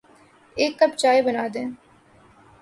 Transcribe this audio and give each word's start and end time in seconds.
ایک 0.57 0.73
کپ 0.79 0.91
چائے 1.01 1.21
بنادیں 1.21 1.65